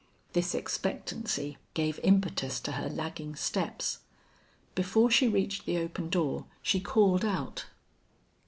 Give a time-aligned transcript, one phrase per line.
[0.33, 3.99] This expectancy gave impetus to her lagging steps.
[4.73, 7.65] Before she reached the open door she called out.